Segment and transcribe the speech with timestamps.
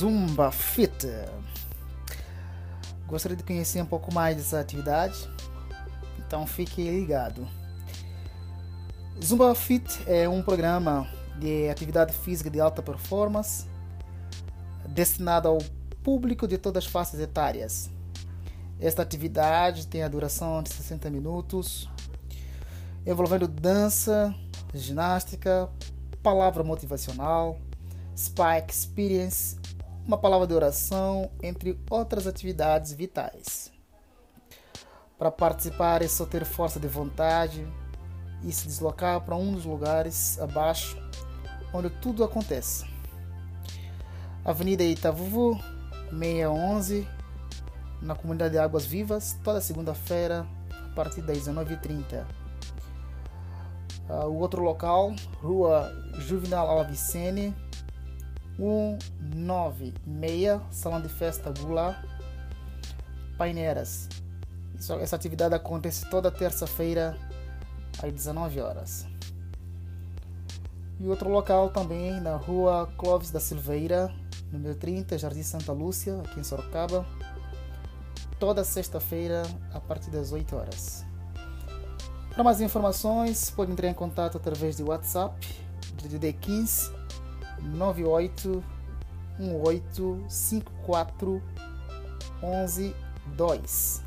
[0.00, 1.06] Zumba Fit.
[3.06, 5.28] Gostaria de conhecer um pouco mais dessa atividade?
[6.18, 7.46] Então fique ligado.
[9.22, 11.06] Zumba Fit é um programa
[11.38, 13.66] de atividade física de alta performance
[14.88, 15.58] destinado ao
[16.02, 17.90] público de todas as faixas etárias.
[18.80, 21.90] Esta atividade tem a duração de 60 minutos,
[23.06, 24.34] envolvendo dança,
[24.72, 25.68] ginástica,
[26.22, 27.58] palavra motivacional,
[28.16, 29.60] spa experience,
[30.10, 33.70] uma palavra de oração, entre outras atividades vitais.
[35.16, 37.64] Para participar é só ter força de vontade
[38.42, 40.98] e se deslocar para um dos lugares abaixo
[41.72, 42.84] onde tudo acontece.
[44.44, 45.56] Avenida Itavuvu,
[46.10, 47.06] 611,
[48.02, 52.26] na comunidade de Águas Vivas, toda segunda-feira, a partir das 19h30.
[54.08, 57.54] Uh, o outro local, Rua Juvenal Alvicene,
[58.60, 61.96] 196, Salão de Festa Gula,
[63.38, 64.06] Paineiras.
[65.00, 67.16] Essa atividade acontece toda terça-feira
[68.02, 69.06] às 19 horas.
[70.98, 74.14] E outro local também na rua Clóvis da Silveira,
[74.52, 77.06] número 30, Jardim Santa Lúcia, aqui em Sorocaba,
[78.38, 81.02] toda sexta-feira a partir das 8 horas.
[82.34, 85.34] Para mais informações, pode entrar em contato através de WhatsApp,
[86.02, 87.00] DDD 15
[87.62, 88.62] 98
[89.38, 91.42] 18 54
[92.42, 92.94] 11
[93.36, 94.02] 2.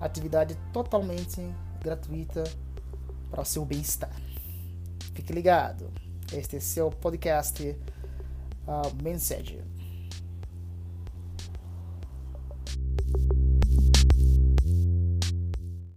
[0.00, 1.40] Atividade totalmente
[1.80, 2.44] gratuita
[3.30, 4.14] para o seu bem-estar.
[5.14, 5.90] Fique ligado.
[6.32, 9.62] Este é seu podcast uh, Mensagem.